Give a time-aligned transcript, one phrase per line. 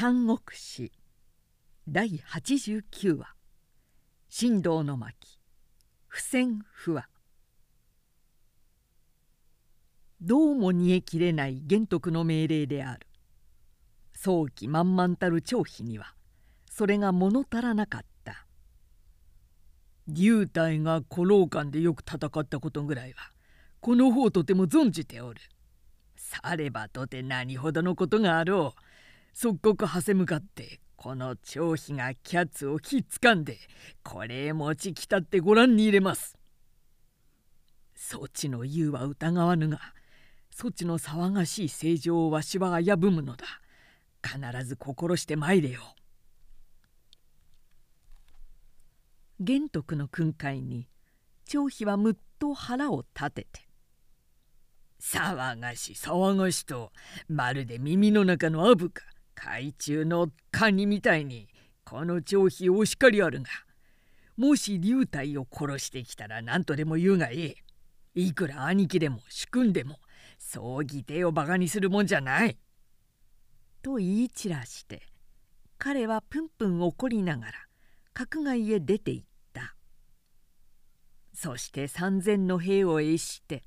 [0.00, 0.92] 三国史
[1.88, 3.34] 第89話
[4.30, 5.40] 「神道の巻。
[6.06, 7.08] 不戦不和」
[10.22, 13.08] どうも煮えきれない玄徳の命令である。
[14.14, 16.14] 早期満々たる張飛には
[16.70, 18.46] それが物足らなかった。
[20.06, 23.32] 竜体が古老館でよく戦ったことぐらいは
[23.80, 25.40] この方とても存じておる。
[26.14, 28.87] さればとて何ほどのことがあろう。
[29.40, 33.56] 即刻はせ向かってこの張飛がキャッツをひっつかんで
[34.02, 36.36] これへ持ちきたってご覧に入れます。
[37.94, 39.78] そちの言うは疑わぬが
[40.50, 43.46] そちの騒がしい正常をわしは危ぶむのだ。
[44.26, 45.82] 必ず心して参れよ。
[49.38, 50.88] 玄徳の訓戒に
[51.44, 53.68] 張飛はむっと腹を立てて
[55.00, 56.90] 「騒がし騒がしと
[57.28, 59.04] まるで耳の中のアブか
[59.38, 61.48] 海中のカニみたいに
[61.84, 63.48] この張飛お叱りあるが
[64.36, 67.56] もし竜体を殺してきたら何とでも言うがい
[68.14, 69.98] いいくら兄貴でも主君でも
[70.38, 72.56] そう義弟をバカにするもんじゃない。
[73.82, 75.02] と言い散らして
[75.78, 77.52] 彼はプンプン怒りながら
[78.12, 79.76] 閣外へ出て行った
[81.32, 83.62] そして三千の兵を絵して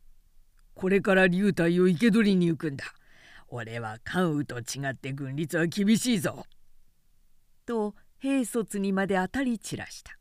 [0.74, 2.84] 「これから竜体を生け捕りに行くんだ。
[3.50, 6.46] 俺は関羽と違って軍律は厳しいぞ。
[7.66, 10.16] と兵卒にまで当たり散らした。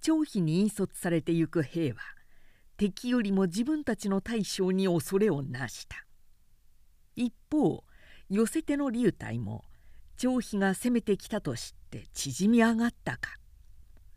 [0.00, 1.98] 張飛に引率されてゆく兵は
[2.76, 6.04] 敵よりも自分たちの大将に恐れをなした。
[7.14, 7.84] 一方
[8.28, 9.64] 寄せ手の竜隊も
[10.16, 13.36] 張飛が攻めてきたと知って縮み上がったか。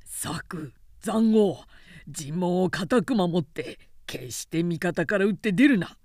[0.03, 1.63] 策残壕
[2.07, 5.95] 尋問を固く守って決して味方から打って出るな。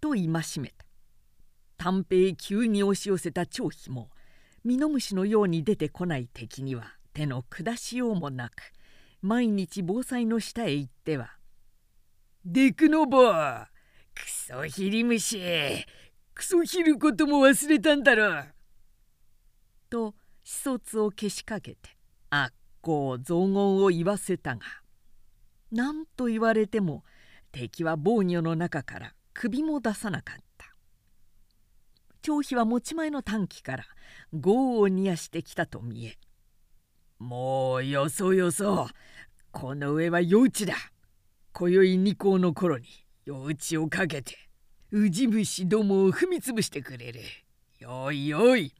[0.00, 0.88] と戒めた。
[1.78, 4.10] 短兵急に押し寄せた張飛も
[4.64, 8.54] ミノムシのように出てこない敵には手の下しようもなく
[9.22, 11.36] 毎日防災の下へ行っては
[12.44, 13.66] 「デクノボー
[14.14, 15.40] クソヒリムシ
[16.34, 18.46] クソヒることも忘れたんだろう」
[19.88, 21.96] と始卒をけしかけて
[22.30, 24.62] 悪行雑言を言わせたが
[25.70, 27.04] 何と言われても
[27.52, 30.74] 敵は防御の中から首も出さなかった。
[32.22, 33.84] 張飛は持ち前の短気から
[34.32, 36.18] 業を煮やしてきたと見え
[37.20, 38.88] もうよそよそ
[39.52, 40.74] この上は夜討ちだ。
[41.52, 42.86] 今宵二校の頃に
[43.26, 44.34] 夜討ちをかけて
[44.90, 47.20] 宇治節どもを踏みつぶしてくれる。
[47.78, 48.74] よいよい」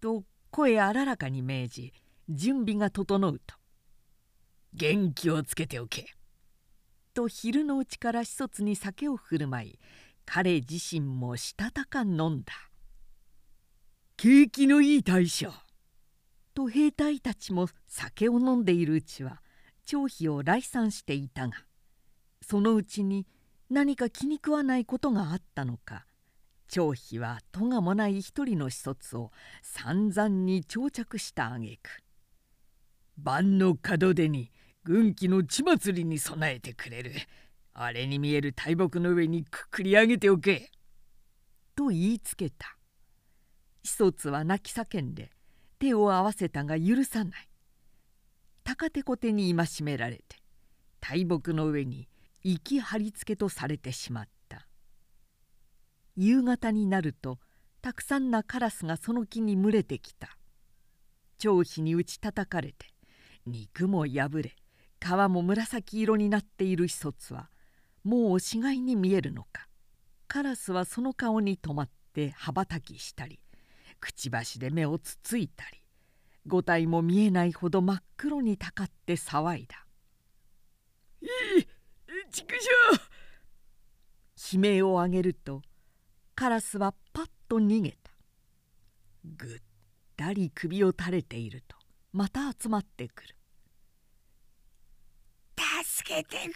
[0.00, 1.92] と声荒らかに命じ
[2.30, 3.54] 準備が整うと
[4.72, 6.06] 「元気をつけておけ」
[7.16, 9.78] と昼のうちから始卒に酒を振る舞い
[10.26, 12.52] 彼自身もしたたか飲んだ。
[14.18, 15.50] 景気のいい大将。
[16.52, 19.40] と兵隊たちも酒を飲んでいるうちは
[19.86, 21.54] 張飛を来賛していたが
[22.42, 23.26] そのうちに
[23.70, 26.04] 何か気に食わないことがあったのか
[26.68, 32.02] 張飛はとがもない一人の子卒を散々に長着したあげく。
[33.16, 34.50] 晩の門出に
[34.86, 37.10] 軍旗の血祭りに備えてくれる。
[37.74, 40.70] あれに見える大木の上にくくり上げておけ」
[41.74, 42.78] と言いつけた。
[43.82, 45.32] 子卒は泣き叫んで
[45.80, 47.48] 手を合わせたが許さない。
[48.62, 50.36] 高手小手に戒められて
[51.00, 52.08] 大木の上に
[52.44, 54.68] 生き貼り付けとされてしまった。
[56.14, 57.40] 夕方になると
[57.82, 60.38] たくさんなカラスがその木に群れてきた。
[61.38, 62.86] 張飛に打ち叩かれて
[63.46, 64.54] 肉も破れ
[65.06, 67.50] 皮も紫色になっている子卒は
[68.02, 69.68] もう死骸に見えるのか。
[70.28, 73.38] カラスはその顔に止まって羽ばたきしたり
[74.00, 75.82] くちばしで目をつついたり
[76.46, 79.86] 五体も見えないほど真っ黒にたかって騒いだ
[81.22, 81.26] 「い
[81.60, 81.66] い
[82.30, 82.54] 畜
[84.36, 84.58] 生！
[84.58, 85.62] 悲鳴を上げると
[86.34, 88.10] カラスはパッと逃げた。
[89.24, 89.62] ぐっ
[90.16, 91.76] たり首を垂れていると
[92.12, 93.35] また集まってくる
[95.96, 96.52] 助けてくれ。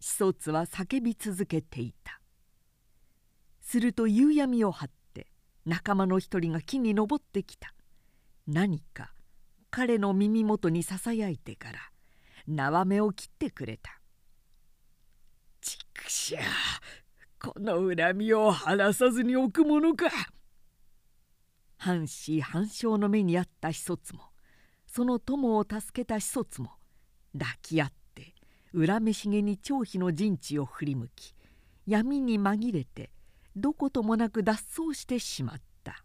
[0.00, 2.20] 始卒は叫び続けていた。
[3.60, 5.28] すると夕闇を張って
[5.64, 7.72] 仲間の一人が木に登ってきた。
[8.48, 9.12] 何か
[9.70, 11.78] 彼の耳元にささやいてから
[12.48, 14.00] 縄目を切ってくれた
[15.60, 16.40] 「ちくしゃ
[17.40, 20.06] この恨みを晴らさずにおくものか」
[21.78, 24.30] 半死半生の目にあった始卒も
[24.96, 26.70] その友を助けた子卒も
[27.38, 28.32] 抱き合って
[28.74, 31.34] 恨めしげに張飛の陣地を振り向き
[31.86, 33.10] 闇に紛れて
[33.54, 36.02] どこともなく脱走してしまった。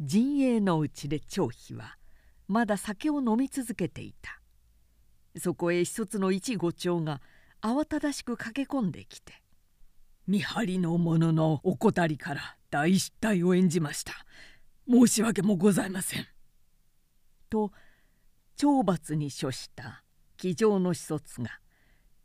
[0.00, 1.96] 陣営のうちで張飛は
[2.48, 4.40] まだ酒を飲み続けていた。
[5.38, 7.20] そこへ一つの一五長が
[7.60, 9.40] 慌ただしく駆け込んできて
[10.26, 14.14] 「見張りの者の怠りから大失態を演じました。
[14.88, 16.26] 申し訳もございません」
[17.48, 17.72] と
[18.56, 20.04] 懲罰に処した
[20.36, 21.60] 騎乗の子卒が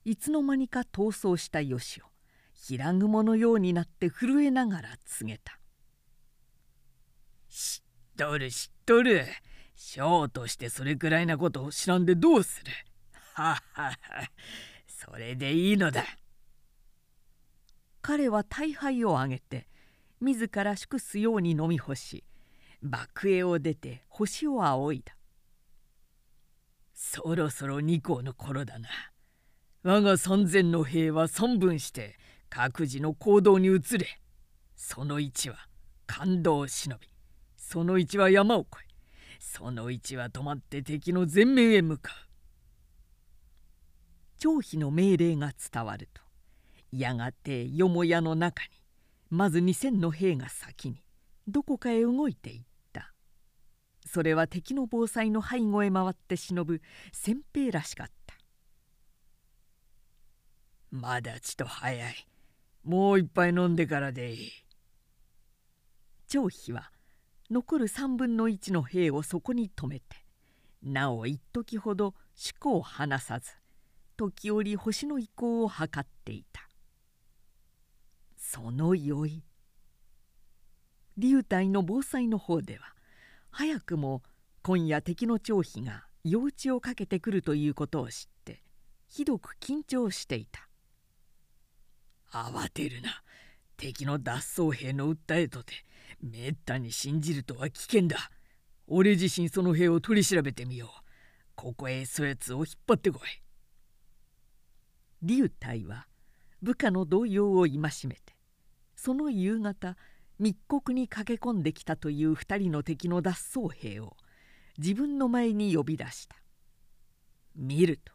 [0.06, 2.06] いつの間にか逃走した吉を
[2.54, 5.60] 平雲のようになって震えながら告げた
[7.50, 9.26] 「知っとる知っとる。
[9.78, 12.72] 将としてそれくらいなことを知らんでどうする。
[13.36, 14.32] ははは。
[14.88, 16.04] それでいいのだ」
[18.02, 19.68] 彼は大杯をあげて
[20.20, 22.24] 自ら祝すように飲み干し
[22.82, 25.16] 幕営を出て星を仰いだ。
[26.94, 28.90] そろそろ二校の頃だな。
[29.84, 32.18] 我が三千の兵は三分して
[32.50, 34.20] 各自の行動に移れ。
[34.76, 35.58] その一は
[36.06, 37.08] 感動を忍び
[37.58, 38.88] その一は山を越え
[39.40, 42.16] その一は止まって敵の前面へ向かう。
[44.38, 46.22] 張飛の命令が伝わると
[46.92, 48.70] やがてよもやの中に
[49.30, 51.04] まず2,000の兵が先に
[51.48, 52.67] どこかへ動いていった。
[54.08, 56.82] それは敵の防災の背後へ回って忍ぶ
[57.12, 58.36] 先兵らしかった。
[60.90, 62.28] まだちと早い。
[62.84, 64.52] もう一杯飲んでからでいい。
[66.28, 66.92] 張飛は
[67.50, 70.26] 残る3分の1の兵をそこに止めて
[70.84, 73.52] なお一時ほど四股を離さず
[74.18, 76.68] 時折星の移行を図っていた。
[78.38, 79.44] その酔い
[81.18, 82.94] 流体の防災の方では
[83.60, 84.22] 早くも
[84.62, 88.62] 今夜敵の張飛が幼稚をかけてくるということを知って
[89.08, 90.70] ひどく緊張していた。
[92.32, 93.24] 慌てるな。
[93.76, 95.74] 敵の脱走兵の訴えとて
[96.22, 98.30] めったに信じるとは危険だ。
[98.86, 101.02] 俺自身その兵を取り調べてみよう。
[101.56, 103.42] ここへそやつを引っ張ってこい。
[105.24, 106.06] 龍体は
[106.62, 107.90] 部下の動揺を戒め
[108.24, 108.38] て
[108.96, 109.98] その夕方
[110.40, 114.16] 密告に駆け込んできたという2人の敵の脱走兵を
[114.78, 116.36] 自分の前に呼び出した。
[117.56, 118.14] 見ると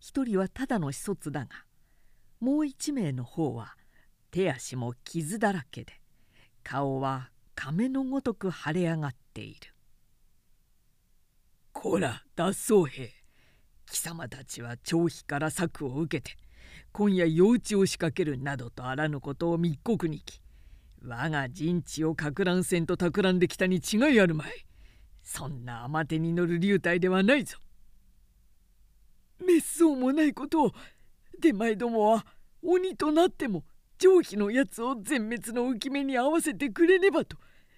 [0.00, 1.48] 一人はただの子卒だが
[2.40, 3.76] もう一名の方は
[4.30, 5.92] 手足も傷だらけで
[6.64, 9.72] 顔は亀のごとく腫れ上がっている
[11.72, 13.12] 「こら脱走兵
[13.86, 16.36] 貴様たちは張飛から策を受けて
[16.92, 20.40] 今夜夜討ちを仕掛けるなどとあらぬことを密告にき
[21.02, 24.66] 我が陣地をかく乱せんと企んできたに違いあるまい。
[25.22, 27.58] そんな甘手に乗る流体ではないぞ。
[29.40, 30.72] 滅相もないことを
[31.40, 32.26] 出前どもは
[32.62, 33.64] 鬼となっても
[33.98, 37.36] 上飛のやつを全滅の浮き目に合わせてくれねばと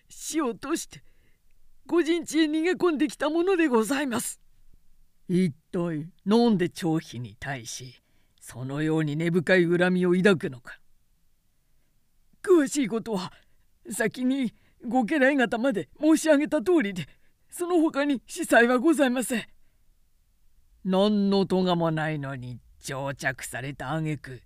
[0.08, 1.02] 死をとして
[1.86, 4.40] 御陣地へ逃げ込んできたものでございます。
[5.28, 8.02] 一体何で張飛に対し
[8.40, 10.78] そのように根深い恨みを抱くのか。
[12.48, 13.32] 詳しいことは
[13.90, 14.54] 先に
[14.86, 17.06] ご家来方まで申し上げた通りで
[17.50, 19.46] その他に司祭はございません。
[20.84, 24.40] 何の咎もないのに定着された挙句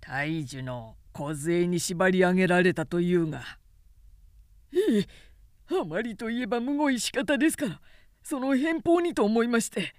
[0.00, 3.42] 大樹の梢に縛り上げられたというが。
[4.72, 5.06] いえ
[5.70, 7.80] あまりといえばむごい仕方ですから
[8.22, 9.94] その返報にと思いまして。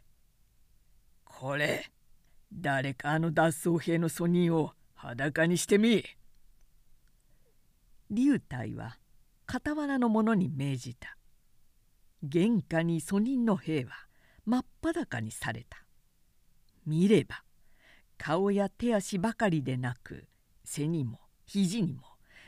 [1.24, 1.92] これ
[2.52, 6.04] 誰かあの脱走兵の訴人を裸にしてみ。
[8.10, 8.98] 龍体は
[9.52, 11.18] 傍らの者に命じた。
[12.24, 13.92] 玄関に訴人の兵は
[14.46, 15.86] 真っ裸にされた。
[16.86, 17.44] 見れば
[18.18, 20.28] 顔や手足ばかりでなく
[20.64, 22.04] 背にも肘にも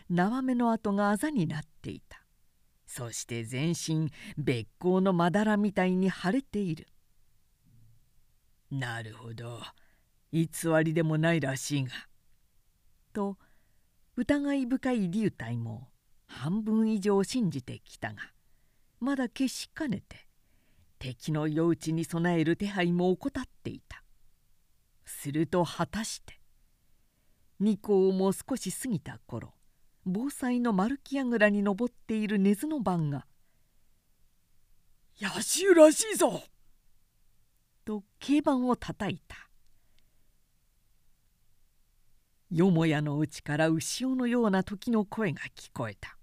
[0.10, 2.24] 縄目の跡があざになっていた。
[2.86, 6.88] そして全身別光のまだらみたいに腫れている。
[8.72, 9.62] なるほど。
[10.32, 10.48] 偽
[10.84, 11.92] りでもないらしいが。
[13.14, 13.38] と
[14.20, 15.90] 疑い深い流体も
[16.26, 18.34] 半分以上信じてきたが
[19.00, 20.28] まだ決しかねて
[20.98, 24.04] 敵の夜討ちに備える手配も怠っていた。
[25.06, 26.40] すると果たして
[27.60, 29.54] 二校も少し過ぎた頃
[30.04, 33.28] 防災の丸木櫓に登っている根津の番が
[35.22, 36.44] 「野衆らしいぞ!」
[37.86, 39.47] と軽板をたたいた
[42.50, 46.18] よもやのうちから牛尾のような時の声が聞こえた。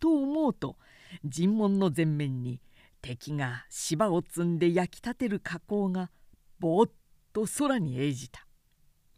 [0.00, 0.76] と思うと
[1.24, 2.60] 尋問の前面に
[3.00, 6.10] 敵が芝を積んで焼きたてる火口が
[6.58, 6.92] ぼーっ
[7.32, 8.46] と空に映じた。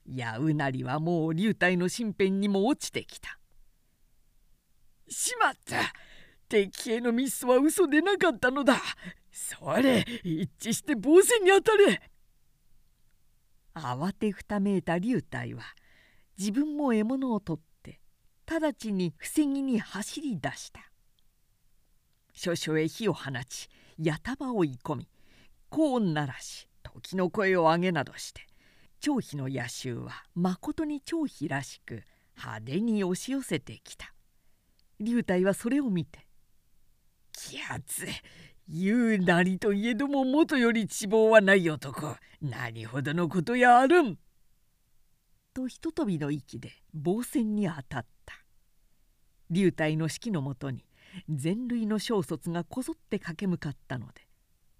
[0.06, 3.38] やうなりはもう流体の身辺にも落ちてきた。
[5.08, 5.92] しまった。
[6.48, 8.76] 敵へのミスは嘘でなかったのだ。
[9.30, 12.02] それ一致して防戦に当たれ。
[13.74, 15.62] 慌てふためいた流体は
[16.40, 18.00] 自分も獲物を取って
[18.50, 20.80] 直ちに防ぎに走り出した。
[22.32, 23.68] 諸々へ火を放ち
[23.98, 25.08] 矢束を追い込み
[25.68, 28.46] 高音鳴らし時の声を上げなどして
[29.00, 32.04] 張飛の野衆はまことに張飛らしく
[32.34, 34.14] 派手に押し寄せてきた。
[34.98, 36.26] 龍体はそれを見て
[37.36, 38.06] 「きやつ
[38.66, 42.16] 言うなりといえども元より地望はない男。
[42.40, 44.18] 何ほどのことやあるん」
[45.52, 48.34] とひととびの息で防戦に当たった
[49.50, 50.84] 龍体の指揮のもとに
[51.28, 54.26] 前類の小卒がこぞって駆け向かったので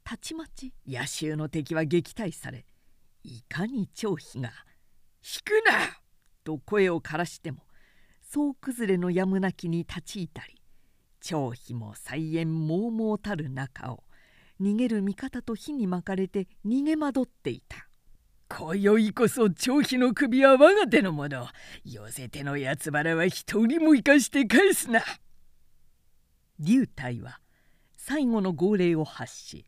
[0.04, 2.64] たちまち野衆の敵は撃退され
[3.24, 4.50] いかに張飛が
[5.22, 6.00] 「引くな!」
[6.44, 7.66] と声をからしても
[8.22, 10.62] 総崩れのやむなきに立ち至り
[11.20, 14.04] 張飛も菜園猛々たる中を
[14.60, 17.69] 逃げる味方と火に巻かれて逃げ惑っていた。
[18.52, 21.46] 今宵こそ張飛の首は我が手のもの。
[21.84, 25.00] 寄せての八つ腹は一人も生かして返すな。
[26.58, 27.40] 龍体は
[27.96, 29.64] 最後の号令を発し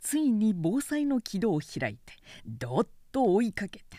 [0.00, 2.12] ついに防災の軌道を開いて
[2.44, 3.98] どっと追いかけた。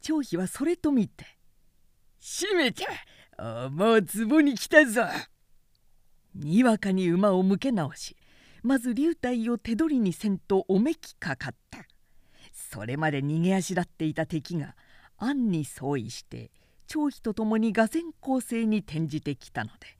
[0.00, 1.26] 張飛はそれと見て
[2.22, 5.02] 「閉めたもう壺に来たぞ」
[6.32, 8.16] にわかに馬を向け直し
[8.62, 11.85] まず龍体を手取りにせんとおめきかかった。
[12.70, 14.74] それまで逃げ足立っていた敵が
[15.18, 16.50] 暗に相違して
[16.88, 19.96] 張飛と共に俄然攻勢に転じてきたので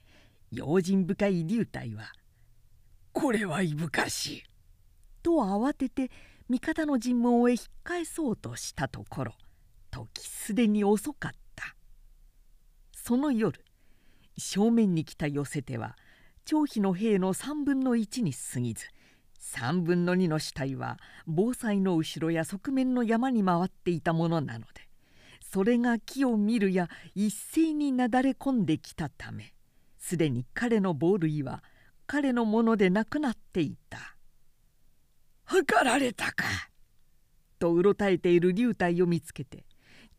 [0.50, 2.12] 用心深い龍体は
[3.12, 4.42] 「これはいぶかしい」
[5.22, 6.10] と慌てて
[6.48, 9.34] 味方の陣門へ引っ返そうとしたところ
[9.90, 11.36] 時すでに遅かった。
[12.92, 13.64] その夜
[14.36, 15.96] 正面に来た寄せ手は
[16.44, 18.86] 張飛の兵の3分の1に過ぎず
[19.54, 24.88] 3分の2の死体は防災の後ろや側面の山に回っていたものなので
[25.40, 29.54] それが木を見るや一斉になだれ込んできたため
[29.98, 31.62] すでに彼の防類は
[32.06, 34.16] 彼のものでなくなっていた
[35.44, 36.44] 「測られたか!」
[37.58, 39.64] とうろたえている龍体を見つけて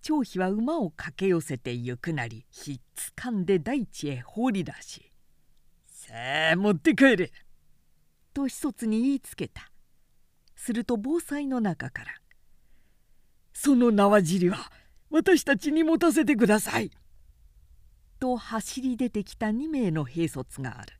[0.02, 5.12] 張飛は馬を駆け寄せてゆくなりひっつかんで大地へ放り出し
[5.86, 6.14] 「さ
[6.54, 7.32] あ持って帰れ!」
[8.38, 9.72] と一つに言いつけた。
[10.56, 12.12] すると防災の中から
[13.52, 14.72] 「その縄尻は
[15.10, 16.92] 私たちに持たせてください」
[18.20, 21.00] と走り出てきた2名の兵卒がある。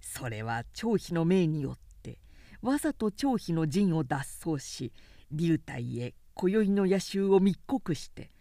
[0.00, 2.18] それは張飛の命によって
[2.60, 4.92] わざと張飛の陣を脱走し
[5.30, 8.32] 流体へ今宵の野衆を密告して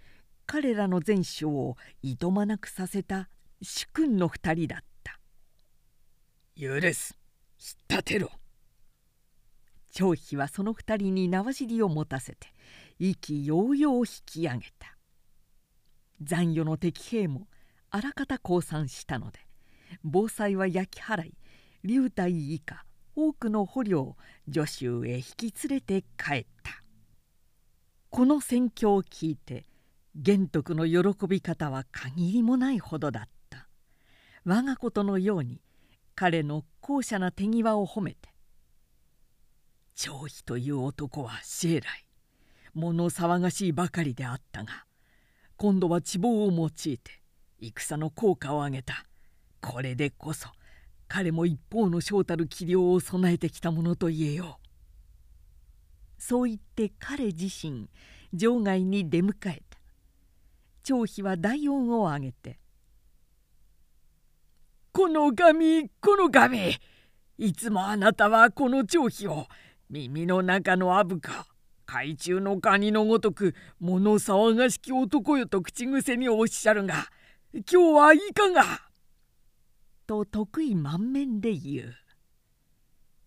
[0.47, 3.29] 彼らの前哨をいとまなくさせた
[3.61, 5.19] 主君の2人だった
[6.59, 7.16] 「許す。
[7.59, 8.31] 引っ立てろ。
[9.91, 12.53] 張飛はその二人に縄尻を持たせて
[12.99, 14.95] 意気揚々引き上げた。
[16.21, 17.47] 残余の敵兵も
[17.89, 19.39] あらかた降参したので
[20.03, 21.33] 防災は焼き払い
[21.83, 22.85] 流体以下
[23.15, 24.17] 多くの捕虜を
[24.51, 26.83] 助州へ引き連れて帰った。
[28.09, 29.65] この戦況を聞いて
[30.15, 33.67] 玄徳の喜び方は限りもないほどだった。
[34.45, 35.61] 我がことのように
[36.19, 38.33] 彼の高奢な手際を褒めて
[39.93, 42.07] 「張飛という男は生来
[42.73, 44.87] 物騒がしいばかりであったが
[45.57, 47.21] 今度は地望を用いて
[47.61, 49.05] 戦の効果を上げた。
[49.61, 50.49] これでこそ
[51.07, 54.67] 彼も一方の将たる器量を備えてきたものと言えよう」
[56.17, 57.91] そう言って彼自身
[58.33, 59.77] 場外に出迎えた。
[60.81, 62.59] 張飛は大音を上げて
[64.97, 66.75] この神この神
[67.37, 69.45] いつもあなたはこの張飛を
[69.91, 71.45] 耳の中のあぶか
[71.85, 77.09] 海中のカニのごとく物騒がしき男よと口癖におっしゃるが
[77.53, 78.63] 今日はいかが?」
[80.07, 81.95] と得意満面で言う。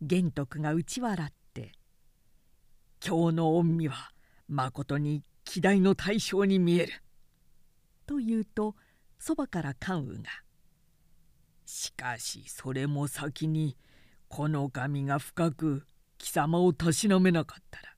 [0.02, 1.70] 玄徳が打ち笑って
[3.06, 4.10] 「今日の御身は
[4.48, 6.92] まことに希代の大将に見える」
[8.06, 8.74] と言うと
[9.20, 10.30] そばから関羽が
[11.70, 13.76] 「しかしそれも先に
[14.28, 15.86] この神が深く
[16.18, 17.94] 貴様をたしなめなかったら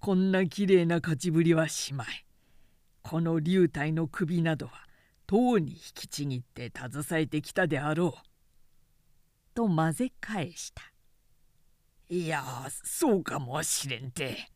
[0.00, 2.26] こんなきれいな勝ちぶりはしまい。
[3.02, 4.72] この竜体の首などは
[5.26, 8.28] とうに引きちぎって携えてきたであろう」
[9.54, 10.82] と混ぜ返した
[12.10, 14.50] 「いやそうかもしれんて」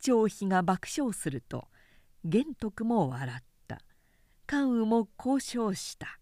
[0.00, 1.68] 張飛が爆笑すると
[2.24, 3.82] 玄徳も笑った。
[4.46, 6.21] 関羽も交渉した。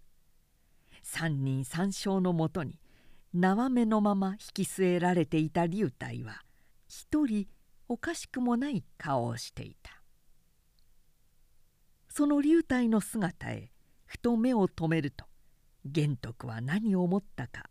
[1.12, 2.78] 三人三将のもとに
[3.34, 6.44] 縄目のまま引き据えられていた龍体は
[6.86, 7.48] 一人
[7.88, 9.90] おかしくもない顔をしていた。
[12.08, 13.72] その龍体の姿へ
[14.04, 15.24] ふと目を留めると
[15.84, 17.64] 玄徳は何を思ったか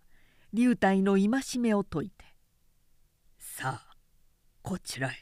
[0.51, 2.25] 龍体の戒めを解いて
[3.39, 3.95] 「さあ
[4.61, 5.15] こちらへ」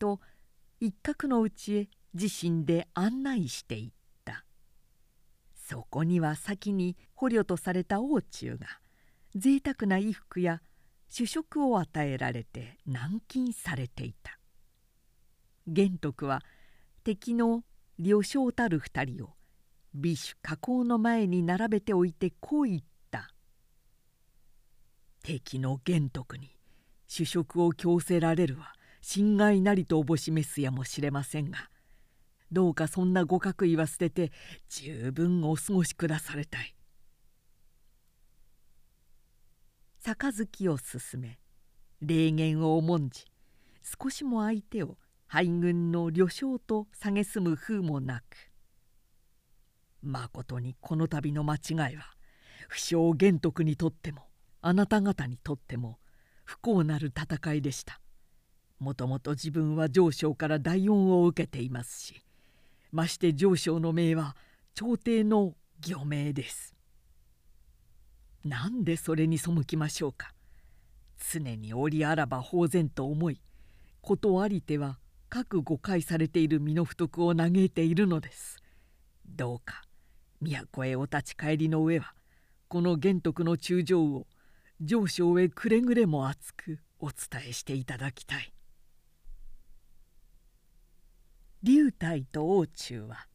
[0.00, 0.18] と
[0.80, 4.01] 一角のうちへ自身で案内していた。
[5.72, 8.66] そこには先に捕虜とされた王中が
[9.34, 10.60] 贅沢な衣服や
[11.08, 14.38] 主食を与えられて軟禁されていた。
[15.66, 16.42] 玄徳は
[17.04, 17.64] 敵の
[17.98, 19.30] 旅将たる二人を
[19.94, 23.32] 美酒加工の前に並べておいてこう言った
[25.24, 26.54] 「敵の玄徳に
[27.08, 31.70] 主食を強せられるは心外なりとおぼしめすやもしれませんが
[32.52, 34.32] どうかそんなご覚意は捨てて
[34.68, 36.74] 十分お過ごしくだされたい。
[40.02, 41.38] 杯を進め
[42.00, 43.24] 霊言を重んじ
[44.02, 44.96] 少しも相手を
[45.28, 48.50] 敗軍の旅将と蔑む風もなく
[50.02, 52.16] まことにこの度の間違いは
[52.68, 54.26] 不詳玄徳にとっても
[54.60, 55.98] あなた方にとっても
[56.44, 58.00] 不幸なる戦いでした
[58.80, 62.24] もともと自分は上昇から大恩を受けていますし
[62.92, 64.36] まして上昇の命は
[64.74, 65.54] 朝廷の
[65.88, 66.76] 御命です。
[68.44, 70.32] なんでそれに背きましょうか。
[71.32, 73.40] 常に折あらば法然と思い
[74.00, 78.58] ことありては各誤解されている身の不徳を嘆いているのです。
[79.26, 79.82] どうか
[80.40, 82.14] 都へお立ち帰りの上は
[82.68, 84.26] この玄徳の中将を
[84.80, 88.51] 上昇へくれぐれも厚くお伝えしていただきたい。
[91.62, 93.28] 龍体と王中は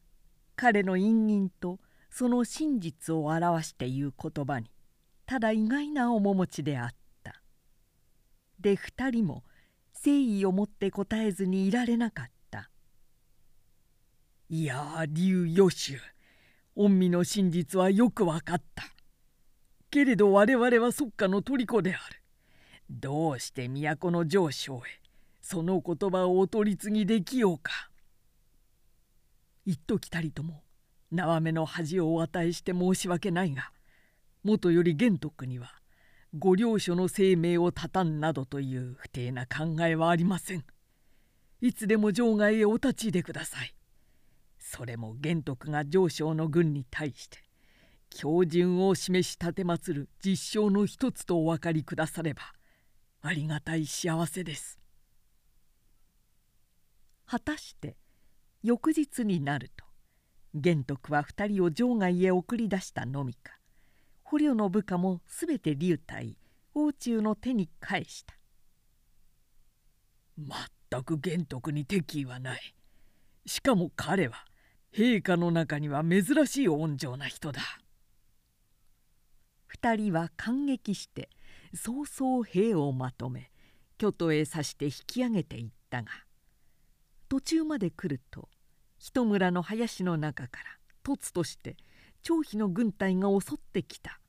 [0.57, 4.69] 彼の隠忍とその真実を表して言う言葉に
[5.25, 6.89] ただ意外な面持ちであっ
[7.23, 7.41] た。
[8.59, 9.43] で二人も
[9.93, 12.69] 誠意を持って答えずにいられなかった
[14.49, 15.97] 「いや龍予習
[16.75, 18.83] 御身の真実はよく分かった。
[19.89, 22.21] けれど我々は即下の虜である。
[22.89, 25.01] どうして都の上昇へ
[25.41, 27.86] その言葉をお取り次ぎできようか」
[29.67, 30.63] 言っときたりとも
[31.11, 33.73] 縄目の恥をお与えして申し訳ないが
[34.41, 35.73] もとより玄徳には
[36.37, 40.63] ご領所の生命を絶たんなどという不定な考えはありません。
[41.59, 43.73] いつでも場外へお立ちでください。
[44.57, 47.39] それも玄徳が上昇の軍に対して
[48.13, 49.53] 標準を示し奉
[49.93, 52.41] る実証の一つとお分かりくだされば
[53.21, 54.79] ありがたい幸せです。
[57.25, 57.97] 果たして
[58.63, 59.85] 翌日になると
[60.53, 63.57] 玄徳は2人を場外へ送り出したのみか
[64.23, 66.37] 捕虜の部下もすべて竜体
[66.73, 68.35] 王中の手に返した。
[70.37, 72.75] 全く玄徳に敵意はない。
[73.47, 74.45] しかも彼は
[74.93, 77.61] 陛下の中には珍しい温情な人だ。
[79.81, 81.29] 2人は感激して
[81.73, 83.49] 早々兵をまとめ
[83.97, 86.09] 京都へ刺して引き上げていったが
[87.29, 88.49] 途中まで来ると
[88.97, 90.65] 一村の林の中から
[91.03, 91.75] 突として
[92.21, 94.19] 張飛の軍隊が襲ってきた。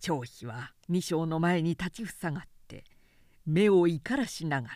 [0.00, 2.84] 張飛は二将の前に立ちふさがって
[3.44, 4.74] 目を怒らしながら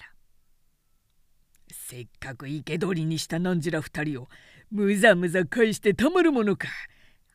[1.71, 4.29] 「せっかく生け捕りにしたなんじら二人を
[4.71, 6.69] むざむざ返してたまるものか。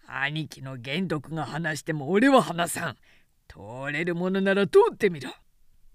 [0.08, 2.98] 兄貴の玄徳が話しても俺は話さん。
[3.48, 5.32] 通れるものなら通ってみろ」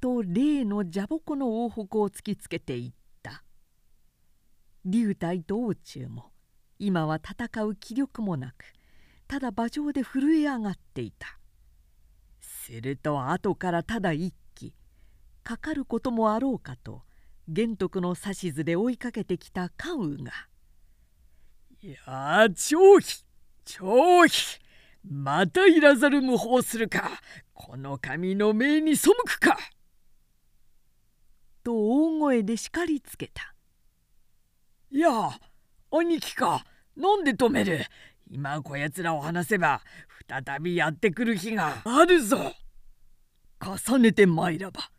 [0.01, 3.00] と例の蛇鉾の王北を突きつけていた。
[4.85, 6.31] 龍体と王中も
[6.79, 8.73] 今は戦う気力もなく
[9.29, 11.39] ただ馬上で震え上がっていた
[12.41, 14.75] すると後からただ一気
[15.43, 17.03] かかることもあろうかと
[17.49, 20.33] 玄徳の指図で追いかけてきた関羽が
[21.83, 23.25] 「いや張飛
[23.65, 24.61] 張飛
[25.05, 27.11] またいらざる無法するか
[27.53, 29.59] この神の命に背くか!」
[31.63, 33.55] と大声で叱りつけた
[34.93, 35.31] 「いや
[35.91, 36.65] 兄貴か。
[36.97, 37.85] なんで止める？
[38.31, 39.81] 今こやつらを話せば
[40.29, 42.53] 再びやってくる日があるぞ。
[43.61, 44.91] 重ねて参らば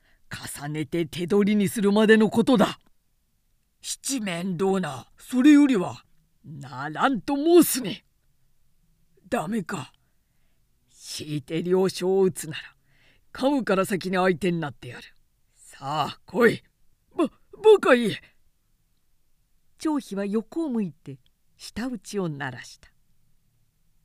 [0.59, 2.79] 重ねて手取りにするまでのことだ。
[3.81, 6.03] 七面倒なそれよりは
[6.45, 8.05] ならんと申すね。
[9.29, 9.91] ダメか。
[10.89, 12.59] 強いて了承を打つなら
[13.33, 15.03] 噛むから先に相手になってやる。
[15.55, 16.63] さあ来い。
[17.15, 17.31] ばバ
[17.79, 18.17] かい。
[19.81, 21.17] 張飛は横を向いて
[21.57, 22.89] 舌打ちを鳴らした。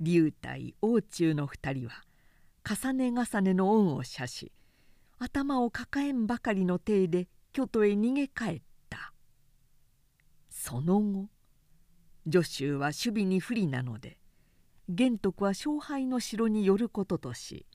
[0.01, 2.03] 龍太王中の二人は
[2.65, 4.53] 重ね重ねの恩を射し
[5.19, 9.13] 頭を抱えんばかりの体で京都へ逃げ帰った。
[10.49, 11.29] その後
[12.25, 14.19] 助手は守備に不利なので
[14.89, 17.67] 玄徳は勝敗の城に寄ることとし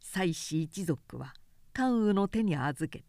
[0.00, 1.34] 妻子一族は
[1.74, 3.04] 関羽の手に預けて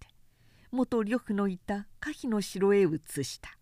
[0.70, 3.58] 元呂布のいた可否の城へ移した。